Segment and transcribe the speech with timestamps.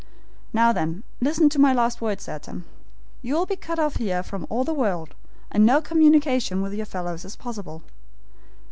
[0.51, 2.65] "Now then, listen to my last words, Ayrton.
[3.21, 5.13] You will be cut off here from all the world,
[5.51, 7.83] and no communication with your fellows is possible.